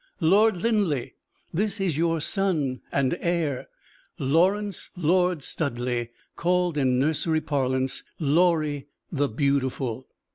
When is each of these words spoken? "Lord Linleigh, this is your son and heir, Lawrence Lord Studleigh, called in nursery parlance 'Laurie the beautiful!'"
"Lord 0.19 0.63
Linleigh, 0.63 1.11
this 1.53 1.79
is 1.79 1.95
your 1.95 2.21
son 2.21 2.81
and 2.91 3.15
heir, 3.21 3.67
Lawrence 4.17 4.89
Lord 4.97 5.43
Studleigh, 5.43 6.07
called 6.35 6.75
in 6.75 6.97
nursery 6.97 7.39
parlance 7.39 8.01
'Laurie 8.19 8.87
the 9.11 9.29
beautiful!'" 9.29 10.07